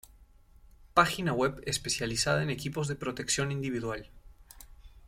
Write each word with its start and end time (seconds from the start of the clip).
Página 0.95 1.31
web 1.31 1.61
especializada 1.67 2.41
en 2.41 2.49
equipos 2.49 2.87
de 2.87 2.95
protección 2.95 3.51
individual. 3.51 4.09